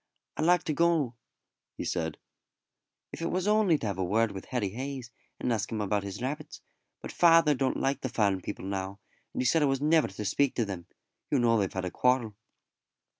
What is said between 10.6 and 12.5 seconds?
them. You know they've had a quarrel."